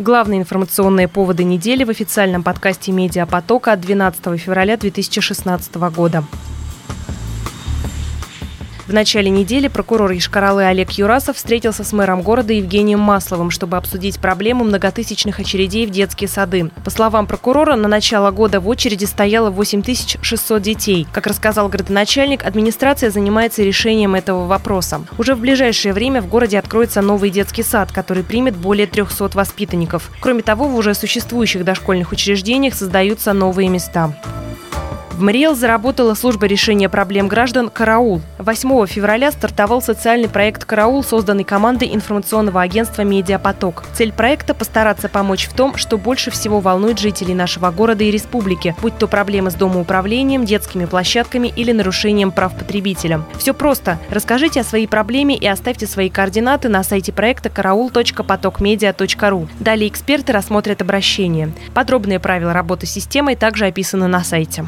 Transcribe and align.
Главные 0.00 0.40
информационные 0.40 1.08
поводы 1.08 1.44
недели 1.44 1.84
в 1.84 1.90
официальном 1.90 2.42
подкасте 2.42 2.90
«Медиапотока» 2.90 3.72
от 3.72 3.82
12 3.82 4.40
февраля 4.40 4.78
2016 4.78 5.74
года. 5.94 6.24
В 8.90 8.92
начале 8.92 9.30
недели 9.30 9.68
прокурор 9.68 10.10
Ишкаралы 10.14 10.64
Олег 10.64 10.90
Юрасов 10.90 11.36
встретился 11.36 11.84
с 11.84 11.92
мэром 11.92 12.22
города 12.22 12.52
Евгением 12.52 12.98
Масловым, 12.98 13.52
чтобы 13.52 13.76
обсудить 13.76 14.18
проблему 14.18 14.64
многотысячных 14.64 15.38
очередей 15.38 15.86
в 15.86 15.90
детские 15.90 16.26
сады. 16.26 16.72
По 16.84 16.90
словам 16.90 17.28
прокурора, 17.28 17.76
на 17.76 17.86
начало 17.86 18.32
года 18.32 18.58
в 18.58 18.66
очереди 18.68 19.04
стояло 19.04 19.50
8600 19.50 20.60
детей. 20.60 21.06
Как 21.12 21.28
рассказал 21.28 21.68
городоначальник, 21.68 22.44
администрация 22.44 23.12
занимается 23.12 23.62
решением 23.62 24.16
этого 24.16 24.48
вопроса. 24.48 25.02
Уже 25.18 25.36
в 25.36 25.38
ближайшее 25.38 25.94
время 25.94 26.20
в 26.20 26.26
городе 26.26 26.58
откроется 26.58 27.00
новый 27.00 27.30
детский 27.30 27.62
сад, 27.62 27.92
который 27.92 28.24
примет 28.24 28.56
более 28.56 28.88
300 28.88 29.30
воспитанников. 29.34 30.10
Кроме 30.18 30.42
того, 30.42 30.66
в 30.66 30.74
уже 30.74 30.94
существующих 30.94 31.64
дошкольных 31.64 32.10
учреждениях 32.10 32.74
создаются 32.74 33.34
новые 33.34 33.68
места. 33.68 34.12
В 35.20 35.22
Мариэл 35.22 35.54
заработала 35.54 36.14
служба 36.14 36.46
решения 36.46 36.88
проблем 36.88 37.28
граждан 37.28 37.68
«Караул». 37.68 38.22
8 38.38 38.86
февраля 38.86 39.30
стартовал 39.30 39.82
социальный 39.82 40.30
проект 40.30 40.64
«Караул», 40.64 41.04
созданный 41.04 41.44
командой 41.44 41.94
информационного 41.94 42.62
агентства 42.62 43.02
«Медиапоток». 43.02 43.84
Цель 43.92 44.12
проекта– 44.12 44.54
постараться 44.60 45.10
помочь 45.10 45.46
в 45.46 45.52
том, 45.52 45.76
что 45.76 45.98
больше 45.98 46.30
всего 46.30 46.60
волнует 46.60 46.98
жителей 46.98 47.34
нашего 47.34 47.70
города 47.70 48.02
и 48.02 48.10
республики, 48.10 48.74
будь 48.80 48.96
то 48.96 49.06
проблемы 49.08 49.50
с 49.50 49.54
домоуправлением, 49.56 50.46
детскими 50.46 50.86
площадками 50.86 51.52
или 51.54 51.72
нарушением 51.72 52.32
прав 52.32 52.56
потребителя. 52.56 53.20
Все 53.36 53.52
просто. 53.52 53.98
Расскажите 54.08 54.60
о 54.60 54.64
своей 54.64 54.86
проблеме 54.86 55.36
и 55.36 55.46
оставьте 55.46 55.86
свои 55.86 56.08
координаты 56.08 56.70
на 56.70 56.82
сайте 56.82 57.12
проекта 57.12 57.50
караул.потокмедиа.ру. 57.50 59.48
Далее 59.58 59.90
эксперты 59.90 60.32
рассмотрят 60.32 60.80
обращение. 60.80 61.52
Подробные 61.74 62.20
правила 62.20 62.54
работы 62.54 62.86
с 62.86 62.90
системой 62.90 63.36
также 63.36 63.66
описаны 63.66 64.06
на 64.06 64.24
сайте. 64.24 64.64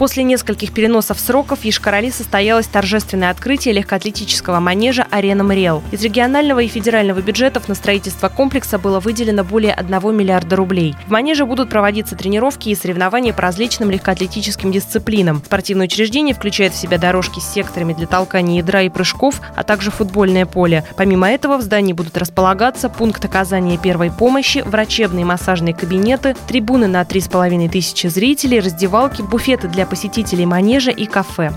После 0.00 0.22
нескольких 0.22 0.72
переносов 0.72 1.20
сроков 1.20 1.58
в 1.58 1.64
Ешкарали 1.64 2.08
состоялось 2.08 2.66
торжественное 2.66 3.28
открытие 3.28 3.74
легкоатлетического 3.74 4.58
манежа 4.58 5.06
«Арена 5.10 5.44
Мриэл». 5.44 5.82
Из 5.92 6.00
регионального 6.00 6.60
и 6.60 6.68
федерального 6.68 7.20
бюджетов 7.20 7.68
на 7.68 7.74
строительство 7.74 8.30
комплекса 8.30 8.78
было 8.78 8.98
выделено 8.98 9.44
более 9.44 9.74
1 9.74 10.16
миллиарда 10.16 10.56
рублей. 10.56 10.94
В 11.06 11.10
манеже 11.10 11.44
будут 11.44 11.68
проводиться 11.68 12.16
тренировки 12.16 12.70
и 12.70 12.74
соревнования 12.74 13.34
по 13.34 13.42
различным 13.42 13.90
легкоатлетическим 13.90 14.72
дисциплинам. 14.72 15.42
Спортивное 15.44 15.84
учреждение 15.84 16.34
включает 16.34 16.72
в 16.72 16.78
себя 16.78 16.96
дорожки 16.96 17.38
с 17.40 17.52
секторами 17.52 17.92
для 17.92 18.06
толкания 18.06 18.60
ядра 18.60 18.80
и 18.80 18.88
прыжков, 18.88 19.42
а 19.54 19.64
также 19.64 19.90
футбольное 19.90 20.46
поле. 20.46 20.82
Помимо 20.96 21.28
этого 21.28 21.58
в 21.58 21.60
здании 21.60 21.92
будут 21.92 22.16
располагаться 22.16 22.88
пункт 22.88 23.22
оказания 23.26 23.76
первой 23.76 24.10
помощи, 24.10 24.62
врачебные 24.64 25.26
массажные 25.26 25.74
кабинеты, 25.74 26.34
трибуны 26.48 26.86
на 26.86 27.02
3,5 27.02 27.68
тысячи 27.68 28.06
зрителей, 28.06 28.60
раздевалки, 28.60 29.20
буфеты 29.20 29.68
для 29.68 29.89
посетителей 29.90 30.46
манежа 30.46 30.90
и 30.90 31.04
кафе. 31.04 31.52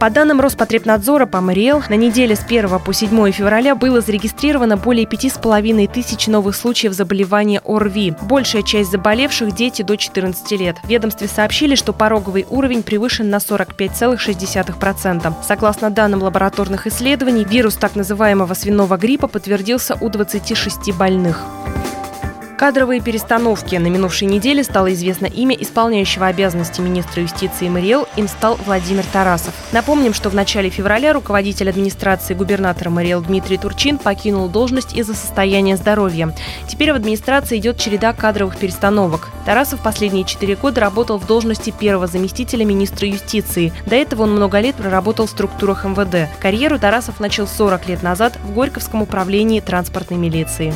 По 0.00 0.08
данным 0.08 0.40
Роспотребнадзора 0.40 1.26
по 1.26 1.42
Мариэл, 1.42 1.82
на 1.90 1.94
неделе 1.94 2.34
с 2.34 2.42
1 2.42 2.78
по 2.78 2.94
7 2.94 3.32
февраля 3.32 3.74
было 3.74 4.00
зарегистрировано 4.00 4.78
более 4.78 5.04
5,5 5.04 5.92
тысяч 5.92 6.26
новых 6.26 6.56
случаев 6.56 6.94
заболевания 6.94 7.60
ОРВИ. 7.66 8.14
Большая 8.22 8.62
часть 8.62 8.90
заболевших– 8.90 9.54
дети 9.54 9.82
до 9.82 9.98
14 9.98 10.52
лет. 10.52 10.78
В 10.82 10.88
ведомстве 10.88 11.28
сообщили, 11.28 11.74
что 11.74 11.92
пороговый 11.92 12.46
уровень 12.48 12.82
превышен 12.82 13.28
на 13.28 13.36
45,6%. 13.36 15.34
Согласно 15.46 15.90
данным 15.90 16.22
лабораторных 16.22 16.86
исследований, 16.86 17.44
вирус 17.44 17.74
так 17.74 17.94
называемого 17.94 18.54
свиного 18.54 18.96
гриппа 18.96 19.26
подтвердился 19.26 19.98
у 20.00 20.08
26 20.08 20.94
больных. 20.94 21.44
Кадровые 22.60 23.00
перестановки. 23.00 23.76
На 23.76 23.86
минувшей 23.86 24.28
неделе 24.28 24.62
стало 24.62 24.92
известно 24.92 25.24
имя 25.24 25.56
исполняющего 25.56 26.26
обязанности 26.26 26.82
министра 26.82 27.22
юстиции 27.22 27.70
Мариэл. 27.70 28.06
Им 28.16 28.28
стал 28.28 28.58
Владимир 28.66 29.02
Тарасов. 29.06 29.54
Напомним, 29.72 30.12
что 30.12 30.28
в 30.28 30.34
начале 30.34 30.68
февраля 30.68 31.14
руководитель 31.14 31.70
администрации 31.70 32.34
губернатора 32.34 32.90
Мариэл 32.90 33.22
Дмитрий 33.22 33.56
Турчин 33.56 33.96
покинул 33.96 34.46
должность 34.50 34.94
из-за 34.94 35.14
состояния 35.14 35.78
здоровья. 35.78 36.34
Теперь 36.68 36.92
в 36.92 36.96
администрации 36.96 37.56
идет 37.56 37.78
череда 37.78 38.12
кадровых 38.12 38.58
перестановок. 38.58 39.30
Тарасов 39.46 39.80
последние 39.80 40.24
четыре 40.24 40.54
года 40.54 40.82
работал 40.82 41.16
в 41.16 41.26
должности 41.26 41.70
первого 41.70 42.08
заместителя 42.08 42.66
министра 42.66 43.08
юстиции. 43.08 43.72
До 43.86 43.96
этого 43.96 44.24
он 44.24 44.32
много 44.32 44.60
лет 44.60 44.74
проработал 44.74 45.24
в 45.24 45.30
структурах 45.30 45.86
МВД. 45.86 46.28
Карьеру 46.38 46.78
Тарасов 46.78 47.20
начал 47.20 47.46
40 47.46 47.88
лет 47.88 48.02
назад 48.02 48.36
в 48.44 48.52
Горьковском 48.52 49.00
управлении 49.00 49.60
транспортной 49.60 50.18
милиции. 50.18 50.74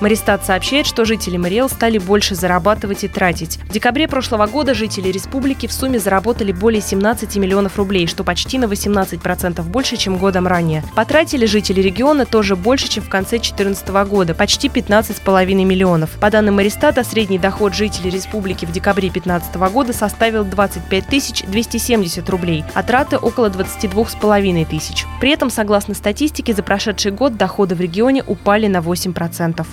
Маристат 0.00 0.44
сообщает, 0.44 0.86
что 0.86 1.04
жители 1.04 1.36
Мариэл 1.36 1.68
стали 1.68 1.98
больше 1.98 2.34
зарабатывать 2.34 3.02
и 3.02 3.08
тратить. 3.08 3.58
В 3.64 3.72
декабре 3.72 4.06
прошлого 4.06 4.46
года 4.46 4.74
жители 4.74 5.08
республики 5.08 5.66
в 5.66 5.72
сумме 5.72 5.98
заработали 5.98 6.52
более 6.52 6.80
17 6.80 7.36
миллионов 7.36 7.76
рублей, 7.76 8.06
что 8.06 8.22
почти 8.22 8.58
на 8.58 8.66
18% 8.66 9.62
больше, 9.62 9.96
чем 9.96 10.18
годом 10.18 10.46
ранее. 10.46 10.84
Потратили 10.94 11.46
жители 11.46 11.80
региона 11.80 12.26
тоже 12.26 12.54
больше, 12.54 12.88
чем 12.88 13.02
в 13.02 13.08
конце 13.08 13.38
2014 13.38 13.88
года, 14.08 14.34
почти 14.34 14.68
15,5 14.68 15.64
миллионов. 15.64 16.10
По 16.20 16.30
данным 16.30 16.56
Маристата, 16.56 17.02
средний 17.02 17.38
доход 17.38 17.74
жителей 17.74 18.10
республики 18.10 18.64
в 18.64 18.72
декабре 18.72 19.10
2015 19.10 19.56
года 19.72 19.92
составил 19.92 20.44
25 20.44 21.08
270 21.48 22.30
рублей, 22.30 22.64
а 22.74 22.82
траты 22.82 23.16
около 23.16 23.48
22,5 23.48 24.64
тысяч. 24.66 25.06
При 25.20 25.30
этом, 25.30 25.50
согласно 25.50 25.94
статистике, 25.94 26.54
за 26.54 26.62
прошедший 26.62 27.10
год 27.10 27.36
доходы 27.36 27.74
в 27.74 27.80
регионе 27.80 28.22
упали 28.24 28.68
на 28.68 28.78
8%. 28.78 29.66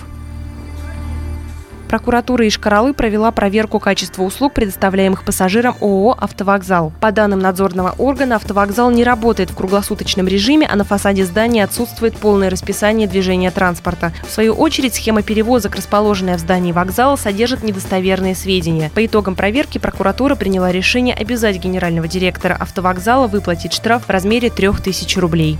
Прокуратура 1.88 2.46
Ишкаралы 2.48 2.92
провела 2.92 3.30
проверку 3.30 3.78
качества 3.78 4.22
услуг, 4.24 4.54
предоставляемых 4.54 5.24
пассажирам 5.24 5.76
ООО 5.80 6.16
«Автовокзал». 6.18 6.92
По 7.00 7.12
данным 7.12 7.38
надзорного 7.38 7.94
органа, 7.98 8.36
автовокзал 8.36 8.90
не 8.90 9.04
работает 9.04 9.50
в 9.50 9.56
круглосуточном 9.56 10.26
режиме, 10.26 10.68
а 10.70 10.76
на 10.76 10.84
фасаде 10.84 11.24
здания 11.24 11.62
отсутствует 11.62 12.16
полное 12.16 12.50
расписание 12.50 13.06
движения 13.06 13.50
транспорта. 13.50 14.12
В 14.26 14.30
свою 14.30 14.54
очередь, 14.54 14.94
схема 14.94 15.22
перевозок, 15.22 15.76
расположенная 15.76 16.36
в 16.36 16.40
здании 16.40 16.72
вокзала, 16.72 17.16
содержит 17.16 17.62
недостоверные 17.62 18.34
сведения. 18.34 18.90
По 18.94 19.06
итогам 19.06 19.36
проверки 19.36 19.78
прокуратура 19.78 20.34
приняла 20.34 20.72
решение 20.72 21.14
обязать 21.14 21.58
генерального 21.58 22.08
директора 22.08 22.54
автовокзала 22.54 23.28
выплатить 23.28 23.72
штраф 23.72 24.06
в 24.06 24.10
размере 24.10 24.50
3000 24.50 25.18
рублей. 25.18 25.58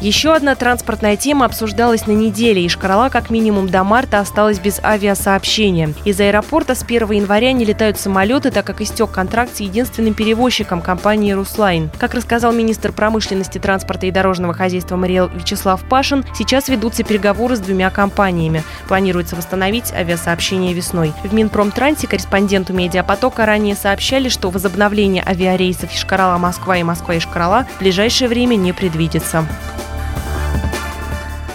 Еще 0.00 0.34
одна 0.34 0.54
транспортная 0.54 1.18
тема 1.18 1.44
обсуждалась 1.44 2.06
на 2.06 2.12
неделе, 2.12 2.64
и 2.64 2.68
Шкарала 2.70 3.10
как 3.10 3.28
минимум 3.28 3.68
до 3.68 3.84
марта 3.84 4.20
осталась 4.20 4.58
без 4.58 4.82
авиасообщения. 4.82 5.92
Из 6.06 6.18
аэропорта 6.18 6.74
с 6.74 6.82
1 6.82 7.10
января 7.10 7.52
не 7.52 7.66
летают 7.66 8.00
самолеты, 8.00 8.50
так 8.50 8.64
как 8.64 8.80
истек 8.80 9.10
контракт 9.10 9.56
с 9.56 9.60
единственным 9.60 10.14
перевозчиком 10.14 10.80
компании 10.80 11.32
«Руслайн». 11.32 11.90
Как 11.98 12.14
рассказал 12.14 12.54
министр 12.54 12.92
промышленности, 12.92 13.58
транспорта 13.58 14.06
и 14.06 14.10
дорожного 14.10 14.54
хозяйства 14.54 14.96
Мариэл 14.96 15.28
Вячеслав 15.34 15.84
Пашин, 15.84 16.24
сейчас 16.34 16.70
ведутся 16.70 17.04
переговоры 17.04 17.56
с 17.56 17.60
двумя 17.60 17.90
компаниями. 17.90 18.64
Планируется 18.88 19.36
восстановить 19.36 19.92
авиасообщение 19.92 20.72
весной. 20.72 21.12
В 21.22 21.34
Минпромтрансе 21.34 22.06
корреспонденту 22.06 22.72
«Медиапотока» 22.72 23.44
ранее 23.44 23.74
сообщали, 23.74 24.30
что 24.30 24.48
возобновление 24.48 25.22
авиарейсов 25.26 25.92
Ишкарала-Москва 25.92 26.78
и 26.78 26.82
Москва-Ишкарала 26.82 27.66
в 27.76 27.80
ближайшее 27.80 28.28
время 28.28 28.56
не 28.56 28.72
предвидится. 28.72 29.46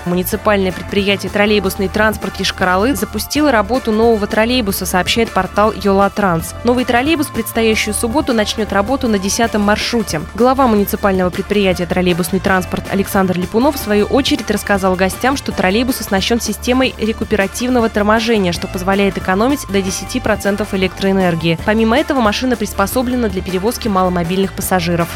Муниципальное 0.05 0.71
предприятие 0.71 1.31
«Троллейбусный 1.31 1.87
транспорт 1.87 2.39
Ешкаралы» 2.39 2.95
запустило 2.95 3.51
работу 3.51 3.91
нового 3.91 4.27
троллейбуса, 4.27 4.85
сообщает 4.85 5.31
портал 5.31 5.73
Йола 5.73 6.11
Транс. 6.11 6.53
Новый 6.63 6.85
троллейбус 6.85 7.27
в 7.27 7.33
предстоящую 7.33 7.95
субботу 7.95 8.31
начнет 8.33 8.71
работу 8.71 9.07
на 9.07 9.17
10 9.17 9.55
маршруте. 9.55 10.21
Глава 10.35 10.67
муниципального 10.67 11.31
предприятия 11.31 11.87
«Троллейбусный 11.87 12.39
транспорт» 12.39 12.85
Александр 12.91 13.37
Липунов 13.37 13.75
в 13.75 13.79
свою 13.79 14.05
очередь 14.05 14.51
рассказал 14.51 14.95
гостям, 14.95 15.37
что 15.37 15.51
троллейбус 15.51 16.01
оснащен 16.01 16.39
системой 16.39 16.93
рекуперативного 16.99 17.89
торможения, 17.89 18.51
что 18.51 18.67
позволяет 18.67 19.17
экономить 19.17 19.65
до 19.69 19.79
10% 19.79 20.67
электроэнергии. 20.71 21.57
Помимо 21.65 21.97
этого, 21.97 22.21
машина 22.21 22.55
приспособлена 22.55 23.27
для 23.27 23.41
перевозки 23.41 23.87
маломобильных 23.87 24.53
пассажиров. 24.53 25.09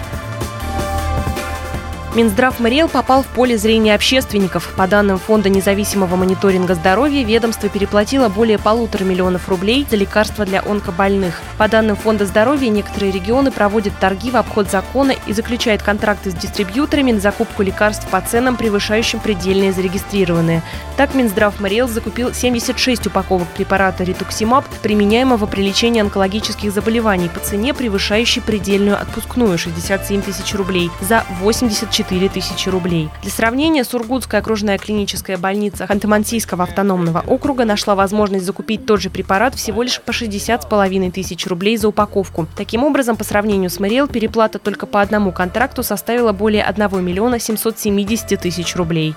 Минздрав 2.16 2.60
Мариэл 2.60 2.90
попал 2.90 3.22
в 3.22 3.28
поле 3.28 3.56
зрения 3.56 3.94
общественников. 3.94 4.74
По 4.76 4.88
данным 4.88 5.20
Фонда 5.20 5.50
независимого 5.50 6.16
мониторинга 6.16 6.74
здоровья, 6.74 7.24
ведомство 7.24 7.70
переплатило 7.70 8.30
более 8.30 8.58
полутора 8.58 9.04
миллионов 9.04 9.48
рублей 9.48 9.86
за 9.88 9.96
лекарства 9.96 10.44
для 10.44 10.64
онкобольных. 10.64 11.40
По 11.60 11.68
данным 11.68 11.96
Фонда 11.96 12.26
здоровья, 12.26 12.70
некоторые 12.70 13.12
регионы 13.12 13.52
проводят 13.52 13.94
торги 14.00 14.32
в 14.32 14.38
обход 14.38 14.72
закона 14.72 15.14
и 15.28 15.34
заключают 15.34 15.84
контракты 15.84 16.32
с 16.32 16.34
дистрибьюторами 16.34 17.12
на 17.12 17.20
закупку 17.20 17.62
лекарств 17.62 18.08
по 18.10 18.20
ценам, 18.22 18.56
превышающим 18.58 19.20
предельные 19.20 19.72
зарегистрированные. 19.72 20.64
Так 20.98 21.14
Минздрав 21.14 21.60
Мариэл 21.60 21.88
закупил 21.88 22.34
76 22.34 23.06
упаковок 23.06 23.48
препарата 23.50 24.04
ритуксимаб, 24.04 24.66
применяемого 24.82 25.46
при 25.46 25.62
лечении 25.62 26.02
онкологических 26.02 26.72
заболеваний 26.72 27.30
по 27.30 27.40
цене, 27.40 27.76
превышающей 27.76 28.42
предельную 28.42 29.00
отпускную– 29.00 29.58
67 29.60 30.24
тысяч 30.24 30.56
рублей, 30.56 30.90
за 31.02 31.24
84 31.40 31.99
4 32.00 32.30
тысячи 32.30 32.70
рублей. 32.70 33.10
Для 33.22 33.30
сравнения, 33.30 33.84
Сургутская 33.84 34.40
окружная 34.40 34.78
клиническая 34.78 35.38
больница 35.38 35.84
Ханты-Мансийского 35.84 36.64
автономного 36.64 37.26
округа 37.28 37.66
нашла 37.66 37.94
возможность 37.94 38.46
закупить 38.46 38.86
тот 38.86 39.02
же 39.02 39.10
препарат 39.10 39.54
всего 39.56 39.84
лишь 39.84 40.00
по 40.00 40.12
60,5 40.12 41.12
тысяч 41.12 41.46
рублей 41.46 41.76
за 41.76 41.90
упаковку. 41.90 42.48
Таким 42.56 42.86
образом, 42.86 43.18
по 43.18 43.26
сравнению 43.26 43.70
с 43.70 43.82
Мэриэл, 43.82 44.08
переплата 44.08 44.60
только 44.60 44.86
по 44.86 45.02
одному 45.02 45.34
контракту 45.34 45.84
составила 45.84 46.32
более 46.32 46.64
1 46.64 47.04
миллиона 47.04 47.38
770 47.38 48.40
тысяч 48.40 48.78
рублей. 48.78 49.14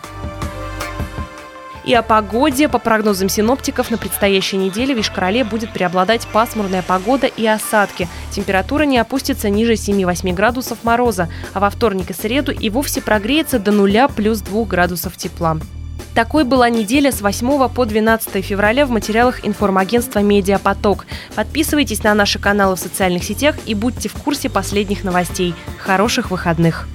И 1.84 1.94
о 1.94 2.02
погоде. 2.02 2.68
По 2.68 2.78
прогнозам 2.78 3.28
синоптиков, 3.28 3.90
на 3.90 3.98
предстоящей 3.98 4.56
неделе 4.56 4.94
в 4.94 5.00
Ишкарале 5.00 5.44
будет 5.44 5.72
преобладать 5.72 6.26
пасмурная 6.28 6.82
погода 6.82 7.26
и 7.26 7.46
осадки. 7.46 8.08
Температура 8.30 8.84
не 8.84 8.98
опустится 8.98 9.48
ниже 9.50 9.72
7-8 9.72 10.32
градусов 10.32 10.84
мороза, 10.84 11.28
а 11.52 11.60
во 11.60 11.70
вторник 11.70 12.10
и 12.10 12.14
среду 12.14 12.52
и 12.52 12.70
вовсе 12.70 13.00
прогреется 13.00 13.58
до 13.58 13.72
нуля 13.72 14.08
плюс 14.08 14.40
2 14.40 14.64
градусов 14.64 15.16
тепла. 15.16 15.58
Такой 16.14 16.44
была 16.44 16.68
неделя 16.68 17.10
с 17.10 17.22
8 17.22 17.68
по 17.70 17.84
12 17.86 18.44
февраля 18.44 18.84
в 18.84 18.90
материалах 18.90 19.46
информагентства 19.46 20.18
«Медиапоток». 20.18 21.06
Подписывайтесь 21.34 22.02
на 22.02 22.12
наши 22.14 22.38
каналы 22.38 22.76
в 22.76 22.80
социальных 22.80 23.24
сетях 23.24 23.56
и 23.64 23.74
будьте 23.74 24.10
в 24.10 24.14
курсе 24.14 24.50
последних 24.50 25.04
новостей. 25.04 25.54
Хороших 25.78 26.30
выходных! 26.30 26.86